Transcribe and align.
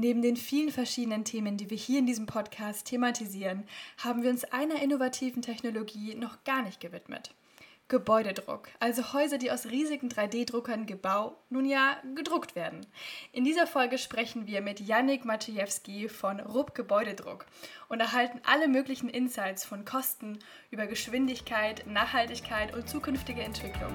Neben 0.00 0.22
den 0.22 0.36
vielen 0.36 0.70
verschiedenen 0.70 1.24
Themen, 1.24 1.56
die 1.56 1.70
wir 1.70 1.76
hier 1.76 1.98
in 1.98 2.06
diesem 2.06 2.26
Podcast 2.26 2.86
thematisieren, 2.86 3.64
haben 3.96 4.22
wir 4.22 4.30
uns 4.30 4.44
einer 4.44 4.80
innovativen 4.80 5.42
Technologie 5.42 6.14
noch 6.14 6.44
gar 6.44 6.62
nicht 6.62 6.78
gewidmet. 6.78 7.34
Gebäudedruck, 7.88 8.68
also 8.78 9.12
Häuser, 9.12 9.38
die 9.38 9.50
aus 9.50 9.66
riesigen 9.66 10.08
3D-Druckern 10.08 10.86
gebaut, 10.86 11.36
nun 11.50 11.64
ja, 11.64 11.96
gedruckt 12.14 12.54
werden. 12.54 12.86
In 13.32 13.42
dieser 13.42 13.66
Folge 13.66 13.98
sprechen 13.98 14.46
wir 14.46 14.60
mit 14.60 14.78
Yannick 14.78 15.24
Maciejewski 15.24 16.08
von 16.08 16.38
RUB 16.38 16.76
Gebäudedruck 16.76 17.46
und 17.88 17.98
erhalten 17.98 18.40
alle 18.44 18.68
möglichen 18.68 19.08
Insights 19.08 19.64
von 19.64 19.84
Kosten 19.84 20.38
über 20.70 20.86
Geschwindigkeit, 20.86 21.88
Nachhaltigkeit 21.88 22.72
und 22.72 22.88
zukünftige 22.88 23.40
Entwicklung. 23.40 23.92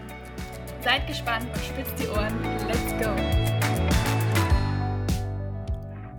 Seid 0.82 1.08
gespannt 1.08 1.46
und 1.54 1.64
spitzt 1.64 1.98
die 1.98 2.10
Ohren. 2.10 2.44
Let's 2.68 2.92
go! 3.02 3.53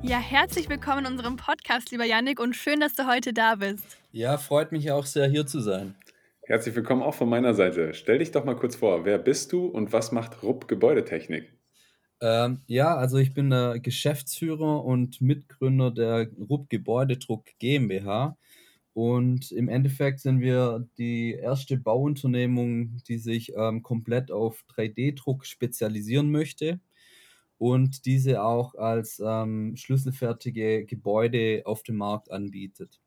Ja, 0.06 0.18
herzlich 0.18 0.68
willkommen 0.68 1.06
in 1.06 1.12
unserem 1.12 1.36
Podcast, 1.36 1.90
lieber 1.90 2.04
Yannick, 2.04 2.38
und 2.38 2.54
schön, 2.54 2.78
dass 2.78 2.92
du 2.92 3.06
heute 3.06 3.32
da 3.32 3.54
bist. 3.54 3.96
Ja, 4.12 4.36
freut 4.36 4.70
mich 4.70 4.90
auch 4.90 5.06
sehr, 5.06 5.26
hier 5.28 5.46
zu 5.46 5.60
sein. 5.60 5.94
Herzlich 6.42 6.76
willkommen 6.76 7.02
auch 7.02 7.14
von 7.14 7.26
meiner 7.26 7.54
Seite. 7.54 7.94
Stell 7.94 8.18
dich 8.18 8.30
doch 8.30 8.44
mal 8.44 8.54
kurz 8.54 8.76
vor, 8.76 9.06
wer 9.06 9.16
bist 9.16 9.54
du 9.54 9.64
und 9.64 9.94
was 9.94 10.12
macht 10.12 10.42
RUB 10.42 10.68
Gebäudetechnik? 10.68 11.54
Ähm, 12.20 12.60
ja, 12.66 12.94
also 12.94 13.16
ich 13.16 13.32
bin 13.32 13.48
der 13.48 13.80
Geschäftsführer 13.80 14.84
und 14.84 15.22
Mitgründer 15.22 15.90
der 15.90 16.28
RUB 16.38 16.68
Gebäudedruck 16.68 17.46
GmbH. 17.58 18.36
Und 18.92 19.52
im 19.52 19.70
Endeffekt 19.70 20.20
sind 20.20 20.40
wir 20.40 20.86
die 20.98 21.32
erste 21.32 21.78
Bauunternehmung, 21.78 22.98
die 23.08 23.16
sich 23.16 23.54
ähm, 23.56 23.82
komplett 23.82 24.30
auf 24.30 24.66
3D-Druck 24.76 25.46
spezialisieren 25.46 26.30
möchte 26.30 26.78
und 27.58 28.06
diese 28.06 28.42
auch 28.42 28.74
als 28.74 29.20
ähm, 29.24 29.76
schlüsselfertige 29.76 30.84
Gebäude 30.86 31.62
auf 31.64 31.82
dem 31.82 31.96
Markt 31.96 32.30
anbietet. 32.30 33.00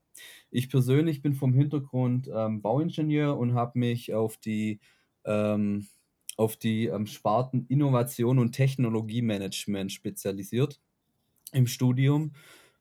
Ich 0.50 0.70
persönlich 0.70 1.22
bin 1.22 1.34
vom 1.34 1.54
Hintergrund 1.54 2.30
ähm, 2.34 2.62
Bauingenieur 2.62 3.38
und 3.38 3.54
habe 3.54 3.80
mich 3.80 4.14
auf 4.14 4.38
die, 4.38 4.80
ähm, 5.26 5.88
auf 6.38 6.56
die 6.58 6.88
ähm, 6.88 7.06
Sparten 7.08 7.66
Innovation 7.68 8.40
und 8.40 8.54
Technologiemanagement 8.54 9.92
spezialisiert 9.92 10.80
im 11.52 11.68
Studium. 11.68 12.34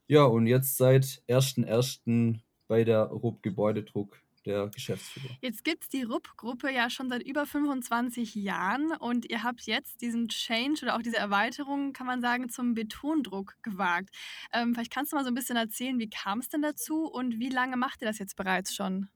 Ja, 0.09 0.25
und 0.25 0.47
jetzt 0.47 0.77
seit 0.77 1.23
1.1. 1.29 2.41
bei 2.69 2.85
der 2.85 3.05
RUB 3.05 3.43
Gebäudedruck 3.43 4.21
der 4.47 4.69
Geschäftsführer. 4.69 5.37
Jetzt 5.41 5.65
gibt 5.65 5.83
es 5.83 5.89
die 5.89 6.05
RUP-Gruppe 6.05 6.73
ja 6.73 6.89
schon 6.89 7.09
seit 7.09 7.23
über 7.23 7.45
25 7.45 8.35
Jahren 8.37 8.93
und 8.93 9.29
ihr 9.29 9.43
habt 9.43 9.63
jetzt 9.63 10.01
diesen 10.01 10.29
Change 10.29 10.83
oder 10.83 10.97
auch 10.97 11.03
diese 11.03 11.17
Erweiterung, 11.17 11.93
kann 11.93 12.07
man 12.07 12.21
sagen, 12.21 12.49
zum 12.49 12.75
Betondruck 12.75 13.57
gewagt. 13.63 14.11
Ähm, 14.53 14.75
vielleicht 14.75 14.93
kannst 14.93 15.13
du 15.13 15.17
mal 15.17 15.25
so 15.25 15.31
ein 15.31 15.35
bisschen 15.35 15.57
erzählen, 15.57 15.99
wie 15.99 16.09
kam 16.09 16.39
es 16.39 16.49
denn 16.49 16.63
dazu 16.63 17.07
und 17.07 17.39
wie 17.39 17.51
lange 17.51 17.77
macht 17.77 18.01
ihr 18.03 18.09
das 18.09 18.19
jetzt 18.19 18.37
bereits 18.37 18.75
schon? 18.75 19.09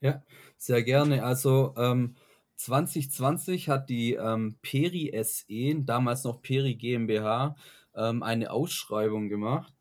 Ja, 0.00 0.22
sehr 0.56 0.82
gerne. 0.82 1.24
Also 1.24 1.74
ähm, 1.76 2.14
2020 2.56 3.68
hat 3.68 3.88
die 3.88 4.14
ähm, 4.14 4.58
Peri 4.62 5.12
SE, 5.24 5.82
damals 5.84 6.24
noch 6.24 6.42
Peri 6.42 6.74
GmbH, 6.74 7.56
ähm, 7.94 8.22
eine 8.22 8.50
Ausschreibung 8.50 9.28
gemacht 9.28 9.72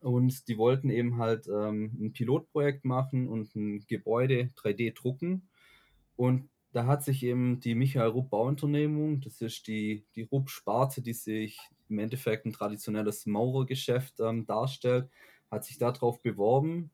und 0.00 0.48
die 0.48 0.58
wollten 0.58 0.90
eben 0.90 1.18
halt 1.18 1.46
ähm, 1.48 1.96
ein 2.00 2.12
Pilotprojekt 2.12 2.84
machen 2.84 3.28
und 3.28 3.54
ein 3.54 3.84
Gebäude 3.86 4.50
3D 4.56 4.94
drucken. 4.94 5.48
Und 6.16 6.48
da 6.72 6.86
hat 6.86 7.04
sich 7.04 7.22
eben 7.22 7.60
die 7.60 7.74
Michael 7.74 8.10
Rupp 8.10 8.30
Bauunternehmung, 8.30 9.20
das 9.20 9.40
ist 9.40 9.66
die, 9.66 10.04
die 10.14 10.22
Rupp-Sparte, 10.22 11.02
die 11.02 11.12
sich 11.12 11.58
im 11.88 11.98
Endeffekt 11.98 12.46
ein 12.46 12.52
traditionelles 12.52 13.26
Maurergeschäft 13.26 14.20
ähm, 14.20 14.46
darstellt, 14.46 15.10
hat 15.50 15.64
sich 15.64 15.78
darauf 15.78 16.22
beworben. 16.22 16.90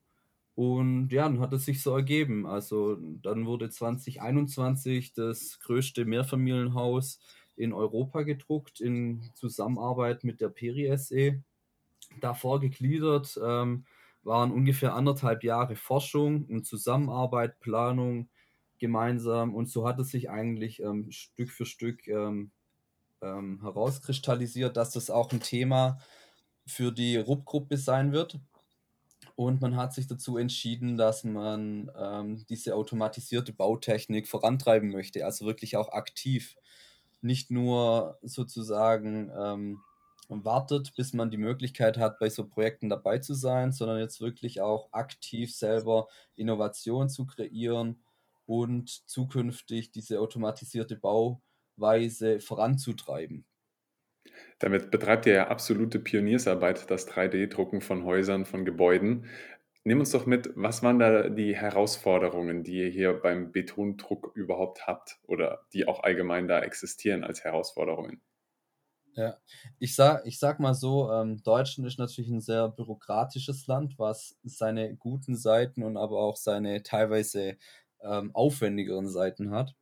Und 0.55 1.11
ja, 1.11 1.25
dann 1.25 1.41
hat 1.41 1.53
es 1.53 1.66
sich 1.66 1.83
so 1.83 1.95
ergeben. 1.95 2.47
Also 2.47 2.97
dann 3.22 3.45
wurde 3.45 3.69
2021 3.69 5.12
das 5.12 5.61
größte 5.61 6.06
Mehrfamilienhaus 6.06 7.21
in 7.56 7.75
Europa 7.75 8.22
gedruckt 8.22 8.81
in 8.81 9.22
Zusammenarbeit 9.34 10.25
mit 10.25 10.41
der 10.41 10.49
Peri 10.49 10.97
SE 10.97 11.43
davor 12.21 12.60
gegliedert 12.60 13.38
ähm, 13.43 13.84
waren 14.22 14.50
ungefähr 14.53 14.94
anderthalb 14.94 15.44
Jahre 15.44 15.77
Forschung 15.77 16.47
und 16.47 16.66
Zusammenarbeit, 16.66 17.60
Planung 17.60 18.28
gemeinsam 18.78 19.54
und 19.54 19.69
so 19.69 19.87
hat 19.87 19.99
es 19.99 20.10
sich 20.10 20.28
eigentlich 20.31 20.82
ähm, 20.82 21.10
Stück 21.10 21.50
für 21.50 21.66
Stück 21.66 22.06
ähm, 22.09 22.50
ähm 23.22 23.60
herauskristallisiert, 23.62 24.77
dass 24.77 24.91
das 24.91 25.10
auch 25.10 25.32
ein 25.32 25.41
Thema 25.41 25.99
für 26.66 26.93
die 26.93 27.16
RUP-Gruppe 27.16 27.77
sein 27.77 28.12
wird. 28.12 28.38
Und 29.37 29.60
man 29.60 29.77
hat 29.77 29.93
sich 29.93 30.06
dazu 30.06 30.38
entschieden, 30.38 30.97
dass 30.97 31.22
man 31.22 31.91
ähm, 31.98 32.44
diese 32.48 32.75
automatisierte 32.75 33.53
Bautechnik 33.53 34.28
vorantreiben 34.28 34.91
möchte, 34.91 35.25
also 35.25 35.44
wirklich 35.47 35.77
auch 35.77 35.93
aktiv. 35.93 36.56
Nicht 37.21 37.50
nur 37.50 38.19
sozusagen 38.22 39.31
ähm, 39.38 39.81
wartet, 40.28 40.94
bis 40.97 41.12
man 41.12 41.31
die 41.31 41.37
Möglichkeit 41.37 41.98
hat, 41.98 42.19
bei 42.19 42.28
so 42.28 42.47
Projekten 42.48 42.88
dabei 42.88 43.19
zu 43.19 43.34
sein, 43.34 43.72
sondern 43.72 43.98
jetzt 43.98 44.20
wirklich 44.20 44.60
auch 44.60 44.92
aktiv 44.92 45.54
selber 45.54 46.09
Innovation 46.34 47.09
zu 47.09 47.26
kreieren 47.26 48.03
und 48.47 48.91
zukünftig 49.09 49.92
diese 49.92 50.20
automatisierte 50.20 50.97
Bauweise 50.97 52.41
voranzutreiben. 52.41 53.47
Damit 54.59 54.91
betreibt 54.91 55.26
ihr 55.26 55.34
ja 55.34 55.48
absolute 55.48 55.98
Pioniersarbeit, 55.98 56.91
das 56.91 57.09
3D-Drucken 57.09 57.81
von 57.81 58.04
Häusern, 58.04 58.44
von 58.44 58.65
Gebäuden. 58.65 59.26
Nimm 59.84 60.00
uns 60.00 60.10
doch 60.10 60.26
mit, 60.26 60.50
was 60.56 60.82
waren 60.82 60.98
da 60.98 61.28
die 61.28 61.54
Herausforderungen, 61.56 62.65
die 62.65 62.78
ihr 62.81 62.88
hier 62.88 63.12
beim 63.15 63.53
Betondruck 63.53 64.32
überhaupt 64.34 64.86
habt 64.86 65.20
oder 65.25 65.66
die 65.72 65.86
auch 65.86 66.03
allgemein 66.03 66.48
da 66.48 66.60
existieren 66.60 67.22
als 67.25 67.44
Herausforderungen? 67.44 68.20
Ja, 69.16 69.38
ich 69.78 69.94
sag, 69.94 70.27
ich 70.27 70.38
sag 70.38 70.60
mal 70.60 70.75
so, 70.75 71.10
ähm, 71.10 71.43
Deutschland 71.43 71.88
ist 71.88 71.99
natürlich 71.99 72.31
ein 72.31 72.43
sehr 72.43 72.69
bürokratisches 72.69 73.66
Land, 73.66 73.99
was 73.99 74.37
seine 74.43 74.94
guten 74.94 75.37
Seiten 75.37 75.82
und 75.82 75.97
aber 75.97 76.19
auch 76.21 76.37
seine 76.37 76.82
teilweise 76.82 77.56
ähm, 78.03 78.34
aufwendigeren 78.34 79.09
Seiten 79.09 79.53
hat. 79.53 79.75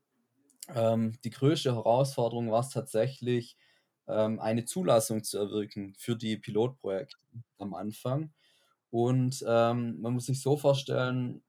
Ähm, 0.74 1.18
die 1.24 1.30
größte 1.30 1.74
Herausforderung 1.74 2.52
war 2.52 2.60
es 2.60 2.70
tatsächlich, 2.70 3.56
ähm, 4.06 4.38
eine 4.38 4.66
Zulassung 4.66 5.24
zu 5.24 5.38
erwirken 5.38 5.94
für 5.98 6.16
die 6.16 6.36
Pilotprojekte 6.36 7.16
am 7.58 7.74
Anfang. 7.74 8.32
Und 8.90 9.44
ähm, 9.48 10.00
man 10.00 10.14
muss 10.14 10.26
sich 10.26 10.40
so 10.40 10.56
vorstellen, 10.56 11.42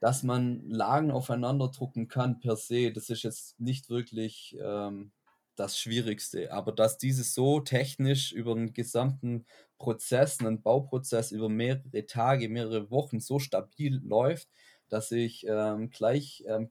dass 0.00 0.22
man 0.22 0.68
Lagen 0.68 1.10
aufeinander 1.10 1.68
drucken 1.68 2.08
kann 2.08 2.40
per 2.40 2.56
se. 2.56 2.92
Das 2.92 3.08
ist 3.08 3.22
jetzt 3.22 3.58
nicht 3.58 3.88
wirklich 3.88 4.54
ähm, 4.62 5.12
das 5.56 5.78
Schwierigste. 5.78 6.52
Aber 6.52 6.72
dass 6.72 6.98
dieses 6.98 7.34
so 7.34 7.60
technisch 7.60 8.32
über 8.32 8.54
den 8.54 8.72
gesamten 8.72 9.46
Prozess, 9.78 10.40
einen 10.40 10.62
Bauprozess 10.62 11.32
über 11.32 11.48
mehrere 11.48 12.06
Tage, 12.06 12.48
mehrere 12.48 12.90
Wochen 12.90 13.20
so 13.20 13.38
stabil 13.38 14.00
läuft, 14.04 14.48
dass 14.88 15.10
ich 15.10 15.46
ähm, 15.48 15.90
gleich 15.90 16.44
ähm, 16.46 16.68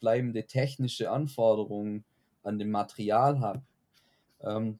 technische 0.47 1.12
Anforderungen 1.12 2.06
an 2.44 2.59
dem 2.59 2.71
Material 2.71 3.39
habe. 3.39 3.63
Ähm, 4.41 4.80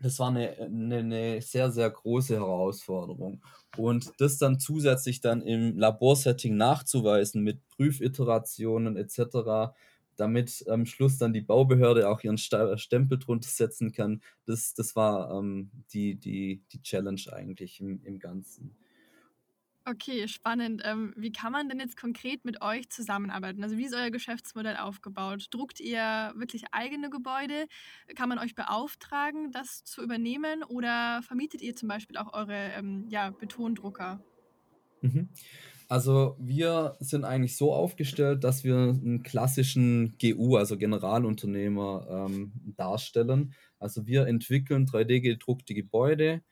das 0.00 0.18
war 0.18 0.28
eine, 0.28 0.56
eine, 0.58 0.98
eine, 0.98 1.42
sehr, 1.42 1.70
sehr 1.70 1.88
große 1.88 2.34
Herausforderung. 2.34 3.40
Und 3.76 4.12
das 4.18 4.38
dann 4.38 4.58
zusätzlich 4.58 5.20
dann 5.20 5.40
im 5.42 5.78
Laborsetting 5.78 6.56
nachzuweisen 6.56 7.42
mit 7.42 7.66
Prüfiterationen 7.68 8.96
etc., 8.96 9.72
damit 10.16 10.64
am 10.68 10.86
Schluss 10.86 11.18
dann 11.18 11.32
die 11.32 11.40
Baubehörde 11.40 12.08
auch 12.08 12.22
ihren 12.22 12.38
Stempel 12.38 13.18
drunter 13.18 13.48
setzen 13.48 13.92
kann. 13.92 14.22
Das, 14.46 14.74
das 14.74 14.96
war 14.96 15.30
ähm, 15.30 15.70
die, 15.92 16.16
die, 16.16 16.62
die 16.72 16.82
Challenge 16.82 17.22
eigentlich 17.32 17.80
im, 17.80 18.02
im 18.04 18.18
Ganzen. 18.18 18.76
Okay, 19.86 20.26
spannend. 20.28 20.80
Ähm, 20.82 21.12
wie 21.14 21.30
kann 21.30 21.52
man 21.52 21.68
denn 21.68 21.78
jetzt 21.78 21.98
konkret 21.98 22.46
mit 22.46 22.62
euch 22.62 22.88
zusammenarbeiten? 22.88 23.62
Also 23.62 23.76
wie 23.76 23.84
ist 23.84 23.94
euer 23.94 24.10
Geschäftsmodell 24.10 24.78
aufgebaut? 24.78 25.48
Druckt 25.50 25.78
ihr 25.78 26.32
wirklich 26.36 26.64
eigene 26.72 27.10
Gebäude? 27.10 27.66
Kann 28.16 28.30
man 28.30 28.38
euch 28.38 28.54
beauftragen, 28.54 29.52
das 29.52 29.84
zu 29.84 30.02
übernehmen? 30.02 30.62
Oder 30.62 31.20
vermietet 31.22 31.60
ihr 31.60 31.76
zum 31.76 31.90
Beispiel 31.90 32.16
auch 32.16 32.32
eure 32.32 32.70
ähm, 32.78 33.04
ja, 33.10 33.28
Betondrucker? 33.28 34.24
Mhm. 35.02 35.28
Also 35.88 36.36
wir 36.38 36.96
sind 37.00 37.24
eigentlich 37.24 37.56
so 37.56 37.72
aufgestellt, 37.72 38.44
dass 38.44 38.64
wir 38.64 38.76
einen 38.76 39.22
klassischen 39.22 40.16
GU, 40.20 40.56
also 40.56 40.78
Generalunternehmer, 40.78 42.26
ähm, 42.28 42.52
darstellen. 42.76 43.54
Also 43.78 44.06
wir 44.06 44.26
entwickeln 44.26 44.86
3D-gedruckte 44.86 45.74
Gebäude 45.74 46.42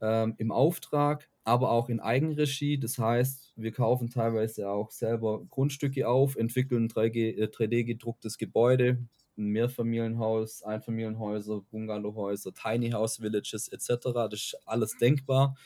ähm, 0.00 0.34
im 0.38 0.50
Auftrag, 0.50 1.28
aber 1.44 1.70
auch 1.72 1.88
in 1.88 2.00
Eigenregie. 2.00 2.78
Das 2.78 2.98
heißt, 2.98 3.52
wir 3.56 3.72
kaufen 3.72 4.08
teilweise 4.08 4.68
auch 4.70 4.90
selber 4.90 5.44
Grundstücke 5.50 6.08
auf, 6.08 6.36
entwickeln 6.36 6.84
ein 6.84 6.88
3D-gedrucktes 6.90 8.34
äh, 8.34 8.38
Gebäude, 8.38 8.98
ein 9.36 9.48
Mehrfamilienhaus, 9.48 10.62
Einfamilienhäuser, 10.62 11.62
Bungalowhäuser, 11.70 12.52
Tiny 12.54 12.90
House 12.90 13.20
Villages 13.20 13.68
etc. 13.68 14.04
Das 14.30 14.34
ist 14.34 14.58
alles 14.66 14.96
denkbar. 14.96 15.56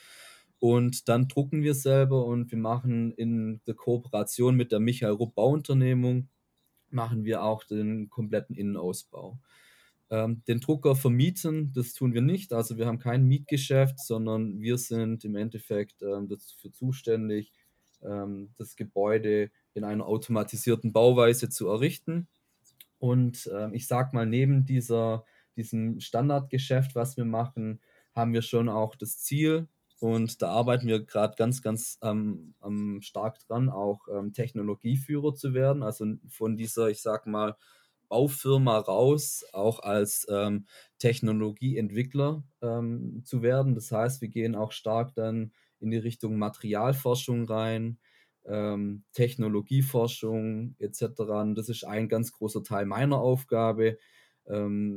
Und 0.65 1.09
dann 1.09 1.27
drucken 1.27 1.61
wir 1.61 1.75
selber 1.75 2.25
und 2.25 2.49
wir 2.49 2.57
machen 2.57 3.11
in 3.11 3.61
der 3.67 3.75
Kooperation 3.75 4.55
mit 4.55 4.71
der 4.71 4.79
Michael 4.79 5.13
Rupp 5.13 5.35
Bauunternehmung, 5.35 6.27
machen 6.89 7.23
wir 7.23 7.43
auch 7.43 7.63
den 7.65 8.09
kompletten 8.09 8.55
Innenausbau. 8.55 9.37
Ähm, 10.09 10.41
den 10.47 10.61
Drucker 10.61 10.95
vermieten, 10.95 11.71
das 11.75 11.93
tun 11.93 12.15
wir 12.15 12.23
nicht. 12.23 12.51
Also 12.51 12.79
wir 12.79 12.87
haben 12.87 12.97
kein 12.97 13.25
Mietgeschäft, 13.25 13.99
sondern 13.99 14.59
wir 14.59 14.79
sind 14.79 15.23
im 15.23 15.35
Endeffekt 15.35 16.01
ähm, 16.01 16.27
dafür 16.27 16.71
zuständig, 16.71 17.51
ähm, 18.01 18.49
das 18.57 18.75
Gebäude 18.75 19.51
in 19.75 19.83
einer 19.83 20.07
automatisierten 20.07 20.91
Bauweise 20.91 21.47
zu 21.47 21.67
errichten. 21.67 22.27
Und 22.97 23.51
ähm, 23.55 23.75
ich 23.75 23.85
sage 23.85 24.15
mal, 24.15 24.25
neben 24.25 24.65
dieser, 24.65 25.25
diesem 25.55 25.99
Standardgeschäft, 25.99 26.95
was 26.95 27.17
wir 27.17 27.25
machen, 27.25 27.81
haben 28.15 28.33
wir 28.33 28.41
schon 28.41 28.67
auch 28.67 28.95
das 28.95 29.19
Ziel, 29.19 29.67
und 29.99 30.41
da 30.41 30.49
arbeiten 30.49 30.87
wir 30.87 31.03
gerade 31.05 31.35
ganz, 31.37 31.61
ganz 31.61 31.97
ähm, 32.01 32.53
ähm, 32.63 32.99
stark 33.01 33.39
dran, 33.39 33.69
auch 33.69 34.07
ähm, 34.09 34.33
Technologieführer 34.33 35.33
zu 35.35 35.53
werden. 35.53 35.83
Also 35.83 36.05
von 36.27 36.57
dieser, 36.57 36.89
ich 36.89 37.01
sag 37.01 37.27
mal, 37.27 37.55
Baufirma 38.09 38.77
raus, 38.77 39.45
auch 39.53 39.79
als 39.79 40.27
ähm, 40.29 40.65
Technologieentwickler 40.99 42.43
ähm, 42.61 43.23
zu 43.25 43.41
werden. 43.41 43.73
Das 43.73 43.91
heißt, 43.91 44.21
wir 44.21 44.27
gehen 44.29 44.55
auch 44.55 44.71
stark 44.73 45.15
dann 45.15 45.53
in 45.79 45.91
die 45.91 45.97
Richtung 45.97 46.37
Materialforschung 46.37 47.45
rein, 47.45 47.97
ähm, 48.45 49.05
Technologieforschung 49.13 50.75
etc. 50.77 51.21
Und 51.41 51.55
das 51.55 51.69
ist 51.69 51.83
ein 51.85 52.09
ganz 52.09 52.31
großer 52.31 52.63
Teil 52.63 52.85
meiner 52.85 53.19
Aufgabe, 53.19 53.97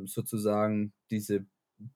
sozusagen 0.05 0.93
diese 1.11 1.47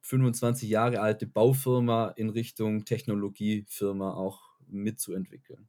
25 0.03 0.69
Jahre 0.69 1.01
alte 1.01 1.27
Baufirma 1.27 2.09
in 2.17 2.31
Richtung 2.31 2.85
Technologiefirma 2.85 4.15
auch 4.15 4.41
mitzuentwickeln. 4.67 5.69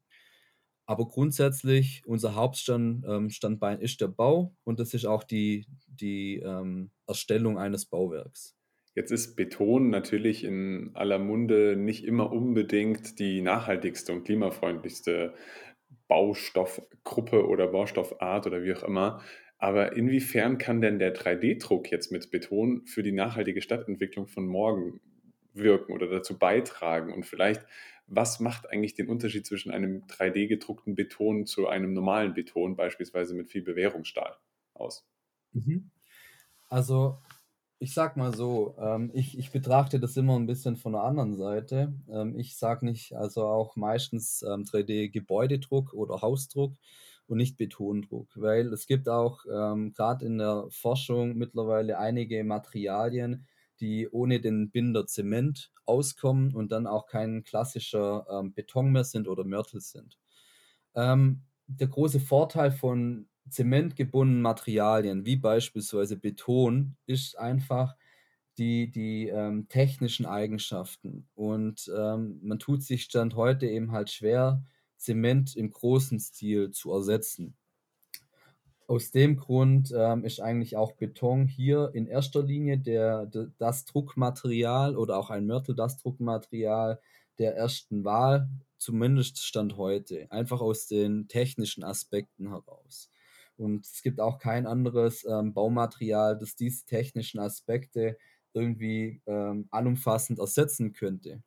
Aber 0.86 1.08
grundsätzlich, 1.08 2.04
unser 2.06 2.36
Hauptstandbein 2.36 3.78
ähm, 3.78 3.82
ist 3.82 4.02
der 4.02 4.10
Bau 4.10 4.56
und 4.64 4.80
das 4.80 4.94
ist 4.94 5.06
auch 5.06 5.24
die, 5.24 5.66
die 5.88 6.40
ähm, 6.40 6.92
Erstellung 7.08 7.58
eines 7.58 7.86
Bauwerks. 7.86 8.56
Jetzt 8.96 9.12
ist 9.12 9.36
Beton 9.36 9.90
natürlich 9.90 10.44
in 10.44 10.92
aller 10.94 11.20
Munde 11.20 11.76
nicht 11.76 12.04
immer 12.04 12.32
unbedingt 12.32 13.18
die 13.18 13.42
nachhaltigste 13.42 14.12
und 14.12 14.26
klimafreundlichste 14.26 15.34
Baustoffgruppe 16.08 17.48
oder 17.48 17.68
Baustoffart 17.68 18.46
oder 18.46 18.62
wie 18.64 18.74
auch 18.74 18.84
immer. 18.84 19.22
Aber 19.64 19.96
inwiefern 19.96 20.58
kann 20.58 20.82
denn 20.82 21.00
der 21.00 21.16
3D-Druck 21.16 21.90
jetzt 21.90 22.12
mit 22.12 22.30
Beton 22.32 22.86
für 22.86 23.02
die 23.02 23.14
nachhaltige 23.14 23.62
Stadtentwicklung 23.62 24.28
von 24.28 24.46
morgen 24.46 25.00
wirken 25.54 25.94
oder 25.94 26.08
dazu 26.08 26.38
beitragen? 26.38 27.14
Und 27.14 27.26
vielleicht, 27.26 27.66
was 28.06 28.42
macht 28.42 28.70
eigentlich 28.70 28.94
den 28.94 29.08
Unterschied 29.08 29.46
zwischen 29.46 29.72
einem 29.72 30.04
3D-gedruckten 30.08 30.96
Beton 30.96 31.46
zu 31.46 31.70
einem 31.70 31.94
normalen 31.94 32.34
Beton, 32.34 32.76
beispielsweise 32.76 33.36
mit 33.36 33.48
viel 33.48 33.62
Bewährungsstahl, 33.62 34.36
aus? 34.74 35.08
Mhm. 35.54 35.92
Also, 36.68 37.20
ich 37.80 37.94
sag 37.94 38.18
mal 38.18 38.36
so, 38.36 38.76
ähm, 38.78 39.12
ich, 39.14 39.38
ich 39.40 39.52
betrachte 39.52 39.98
das 39.98 40.18
immer 40.18 40.38
ein 40.38 40.46
bisschen 40.46 40.76
von 40.76 40.92
der 40.92 41.04
anderen 41.04 41.36
Seite. 41.38 41.94
Ähm, 42.12 42.38
ich 42.38 42.58
sage 42.58 42.84
nicht, 42.86 43.14
also 43.16 43.46
auch 43.46 43.78
meistens 43.78 44.42
ähm, 44.42 44.64
3D-Gebäudedruck 44.64 45.94
oder 45.94 46.22
Hausdruck 46.22 46.74
und 47.28 47.38
nicht 47.38 47.58
Betondruck, 47.58 48.30
weil 48.36 48.74
es 48.74 48.88
gibt 48.88 49.10
auch 49.10 49.46
ähm, 49.52 49.94
gerade 49.94 50.26
in 50.26 50.38
der 50.38 50.68
Forschung 50.70 51.36
mittlerweile 51.38 51.98
einige 51.98 52.44
Materialien, 52.44 53.48
die 53.80 54.08
ohne 54.10 54.40
den 54.40 54.72
Binder 54.72 55.06
Zement 55.08 55.72
auskommen 55.86 56.54
und 56.54 56.72
dann 56.72 56.88
auch 56.88 57.08
kein 57.08 57.44
klassischer 57.44 58.26
ähm, 58.30 58.54
Beton 58.54 58.92
mehr 58.92 59.04
sind 59.04 59.28
oder 59.28 59.44
Mörtel 59.44 59.82
sind. 59.82 60.20
Ähm, 60.96 61.44
der 61.68 61.88
große 61.88 62.20
Vorteil 62.20 62.72
von 62.72 63.28
zementgebundenen 63.50 64.42
Materialien, 64.42 65.26
wie 65.26 65.36
beispielsweise 65.36 66.18
Beton, 66.18 66.96
ist 67.06 67.38
einfach 67.38 67.96
die, 68.58 68.92
die 68.92 69.28
ähm, 69.30 69.68
technischen 69.68 70.26
Eigenschaften. 70.26 71.28
Und 71.34 71.92
ähm, 71.96 72.40
man 72.44 72.60
tut 72.60 72.84
sich 72.84 73.04
Stand 73.04 73.36
heute 73.36 73.68
eben 73.68 73.92
halt 73.92 74.12
schwer, 74.12 74.64
Zement 75.04 75.56
im 75.56 75.70
großen 75.70 76.20
Stil 76.20 76.72
zu 76.72 76.92
ersetzen. 76.94 77.56
Aus 78.88 79.12
dem 79.12 79.38
Grund 79.38 79.94
ähm, 79.96 80.24
ist 80.24 80.40
eigentlich 80.40 80.78
auch 80.78 80.94
Beton 80.94 81.48
hier 81.48 81.92
in 81.94 82.08
erster 82.08 82.44
Linie 82.44 82.78
der, 82.78 83.26
der, 83.26 83.52
das 83.58 83.86
Druckmaterial 83.86 84.96
oder 84.98 85.18
auch 85.18 85.30
ein 85.30 85.46
Mörtel 85.46 85.76
das 85.76 85.98
Druckmaterial 85.98 87.00
der 87.40 87.56
ersten 87.56 88.04
Wahl, 88.04 88.50
zumindest 88.78 89.44
Stand 89.44 89.78
heute, 89.78 90.32
einfach 90.32 90.62
aus 90.62 90.88
den 90.88 91.28
technischen 91.28 91.84
Aspekten 91.84 92.50
heraus. 92.50 93.10
Und 93.58 93.86
es 93.86 94.02
gibt 94.02 94.20
auch 94.20 94.40
kein 94.40 94.66
anderes 94.66 95.26
ähm, 95.26 95.54
Baumaterial, 95.54 96.38
das 96.38 96.56
diese 96.56 96.86
technischen 96.86 97.40
Aspekte 97.40 98.18
irgendwie 98.54 99.22
ähm, 99.26 99.68
allumfassend 99.72 100.40
ersetzen 100.40 100.94
könnte. 100.94 101.42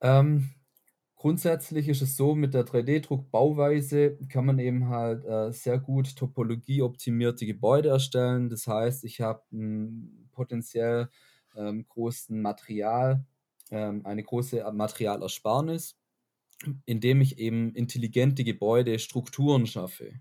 Ähm, 0.00 0.50
Grundsätzlich 1.24 1.88
ist 1.88 2.02
es 2.02 2.18
so, 2.18 2.34
mit 2.34 2.52
der 2.52 2.66
3D-Druckbauweise 2.66 4.18
kann 4.28 4.44
man 4.44 4.58
eben 4.58 4.90
halt 4.90 5.24
äh, 5.24 5.54
sehr 5.54 5.78
gut 5.78 6.16
topologieoptimierte 6.16 7.46
Gebäude 7.46 7.88
erstellen. 7.88 8.50
Das 8.50 8.66
heißt, 8.66 9.04
ich 9.04 9.22
habe 9.22 9.42
einen 9.50 10.28
potenziell 10.32 11.08
ähm, 11.56 11.86
großen 11.88 12.42
Material, 12.42 13.24
ähm, 13.70 14.04
eine 14.04 14.22
große 14.22 14.70
Materialersparnis, 14.70 15.96
indem 16.84 17.22
ich 17.22 17.38
eben 17.38 17.74
intelligente 17.74 18.44
Gebäude, 18.44 18.98
Strukturen 18.98 19.66
schaffe. 19.66 20.20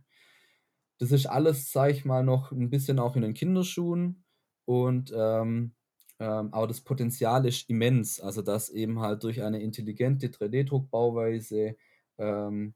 Das 1.00 1.12
ist 1.12 1.26
alles, 1.26 1.74
sage 1.74 1.92
ich 1.92 2.06
mal, 2.06 2.24
noch 2.24 2.54
ein 2.54 2.70
bisschen 2.70 3.00
auch 3.00 3.18
in 3.18 3.24
den 3.24 3.34
Kinderschuhen 3.34 4.24
und 4.64 5.12
ähm, 5.14 5.76
ähm, 6.24 6.54
aber 6.54 6.68
das 6.68 6.80
Potenzial 6.80 7.46
ist 7.46 7.70
immens, 7.70 8.22
also 8.22 8.42
dass 8.42 8.70
eben 8.70 9.02
halt 9.02 9.24
durch 9.26 9.44
eine 9.44 9.62
intelligente 9.62 10.28
3D-Druckbauweise 10.28 11.76
ähm, 12.18 12.74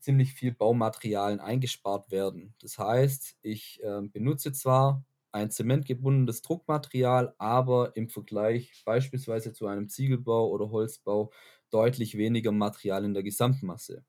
ziemlich 0.00 0.34
viel 0.34 0.52
Baumaterialien 0.52 1.40
eingespart 1.40 2.10
werden. 2.10 2.54
Das 2.60 2.78
heißt, 2.78 3.38
ich 3.40 3.82
äh, 3.82 4.02
benutze 4.02 4.52
zwar 4.52 5.02
ein 5.32 5.50
zementgebundenes 5.50 6.42
Druckmaterial, 6.42 7.34
aber 7.38 7.96
im 7.96 8.10
Vergleich 8.10 8.82
beispielsweise 8.84 9.54
zu 9.54 9.66
einem 9.66 9.88
Ziegelbau 9.88 10.50
oder 10.50 10.70
Holzbau 10.70 11.32
deutlich 11.70 12.18
weniger 12.18 12.52
Material 12.52 13.06
in 13.06 13.14
der 13.14 13.22
Gesamtmasse. 13.22 14.04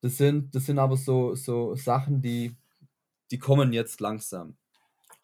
Das 0.00 0.16
sind, 0.16 0.52
das 0.52 0.66
sind 0.66 0.80
aber 0.80 0.96
so, 0.96 1.36
so 1.36 1.76
Sachen, 1.76 2.22
die, 2.22 2.56
die 3.30 3.38
kommen 3.38 3.72
jetzt 3.72 4.00
langsam. 4.00 4.56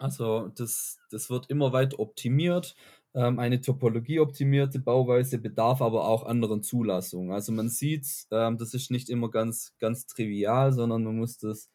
Also 0.01 0.49
das, 0.57 0.99
das 1.11 1.29
wird 1.29 1.51
immer 1.51 1.75
weiter 1.75 2.01
optimiert. 2.01 2.75
Ähm, 3.13 3.39
eine 3.39 3.61
topologieoptimierte 3.61 4.79
Bauweise 4.79 5.39
bedarf 5.39 5.83
aber 5.83 6.09
auch 6.09 6.25
anderen 6.25 6.63
Zulassungen. 6.63 7.33
Also 7.33 7.53
man 7.53 7.69
sieht, 7.69 8.07
ähm, 8.31 8.57
das 8.57 8.73
ist 8.73 8.91
nicht 8.91 9.11
immer 9.11 9.31
ganz, 9.31 9.75
ganz 9.79 10.07
trivial, 10.07 10.73
sondern 10.73 11.05
man 11.05 11.19
muss 11.19 11.37
das 11.37 11.71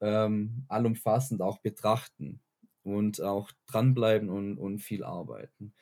ähm, 0.00 0.64
allumfassend 0.68 1.40
auch 1.40 1.58
betrachten 1.58 2.40
und 2.82 3.20
auch 3.22 3.52
dranbleiben 3.66 4.28
und, 4.28 4.58
und 4.58 4.80
viel 4.80 5.04
arbeiten. 5.04 5.72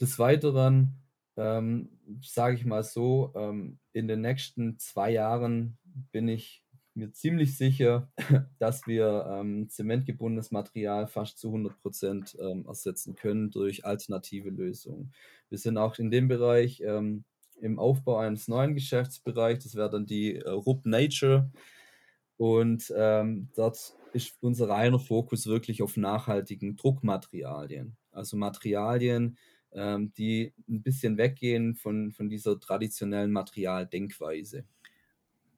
Des 0.00 0.20
Weiteren, 0.20 1.02
ähm, 1.36 1.98
sage 2.22 2.54
ich 2.54 2.64
mal 2.64 2.84
so, 2.84 3.32
ähm, 3.34 3.80
in 3.92 4.06
den 4.06 4.20
nächsten 4.20 4.78
zwei 4.78 5.10
Jahren 5.10 5.78
bin 6.12 6.28
ich 6.28 6.62
mir 6.98 7.12
ziemlich 7.12 7.56
sicher, 7.56 8.10
dass 8.58 8.86
wir 8.86 9.26
ähm, 9.30 9.68
zementgebundenes 9.70 10.50
Material 10.50 11.06
fast 11.06 11.38
zu 11.38 11.48
100 11.48 11.80
Prozent 11.80 12.36
ähm, 12.40 12.66
ersetzen 12.66 13.14
können 13.14 13.50
durch 13.50 13.84
alternative 13.84 14.50
Lösungen. 14.50 15.12
Wir 15.48 15.58
sind 15.58 15.78
auch 15.78 15.98
in 15.98 16.10
dem 16.10 16.28
Bereich 16.28 16.82
ähm, 16.84 17.24
im 17.60 17.78
Aufbau 17.78 18.18
eines 18.18 18.48
neuen 18.48 18.74
Geschäftsbereichs, 18.74 19.64
das 19.64 19.74
wäre 19.74 19.90
dann 19.90 20.06
die 20.06 20.36
äh, 20.36 20.50
RUP 20.50 20.84
Nature. 20.86 21.50
Und 22.36 22.92
ähm, 22.96 23.48
dort 23.56 23.96
ist 24.12 24.36
unser 24.40 24.68
reiner 24.68 25.00
Fokus 25.00 25.46
wirklich 25.46 25.82
auf 25.82 25.96
nachhaltigen 25.96 26.76
Druckmaterialien. 26.76 27.96
Also 28.12 28.36
Materialien, 28.36 29.36
ähm, 29.72 30.12
die 30.16 30.52
ein 30.68 30.82
bisschen 30.82 31.18
weggehen 31.18 31.74
von, 31.74 32.12
von 32.12 32.28
dieser 32.28 32.58
traditionellen 32.60 33.32
Materialdenkweise. 33.32 34.64